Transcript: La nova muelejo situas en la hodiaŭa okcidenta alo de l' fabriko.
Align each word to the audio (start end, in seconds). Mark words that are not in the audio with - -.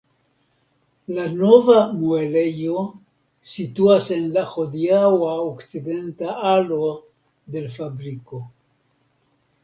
La 1.15 1.23
nova 1.33 1.81
muelejo 1.97 2.85
situas 3.55 4.07
en 4.15 4.25
la 4.37 4.45
hodiaŭa 4.53 5.35
okcidenta 5.49 6.31
alo 6.53 6.87
de 7.57 7.63
l' 7.67 7.75
fabriko. 7.77 8.41